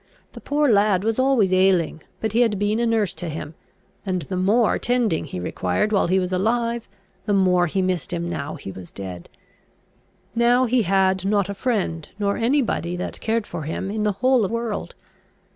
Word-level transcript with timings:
The 0.31 0.41
poor 0.41 0.67
lad 0.67 1.03
was 1.03 1.19
always 1.19 1.53
ailing, 1.53 2.01
but 2.21 2.31
he 2.33 2.41
had 2.41 2.57
been 2.57 2.79
a 2.79 2.87
nurse 2.87 3.13
to 3.13 3.29
him; 3.29 3.53
and 4.03 4.23
the 4.23 4.35
more 4.35 4.79
tending 4.79 5.25
he 5.25 5.39
required 5.39 5.91
while 5.91 6.07
he 6.07 6.17
was 6.17 6.33
alive, 6.33 6.87
the 7.27 7.33
more 7.35 7.67
he 7.67 7.83
missed 7.83 8.11
him 8.11 8.27
now 8.27 8.55
he 8.55 8.71
was 8.71 8.91
dead. 8.91 9.29
Now 10.33 10.65
he 10.65 10.81
had 10.81 11.23
not 11.23 11.49
a 11.49 11.53
friend, 11.53 12.09
nor 12.17 12.35
any 12.35 12.63
body 12.63 12.95
that 12.95 13.21
cared 13.21 13.45
for 13.45 13.61
him, 13.61 13.91
in 13.91 14.01
the 14.01 14.13
whole 14.23 14.47
world. 14.47 14.95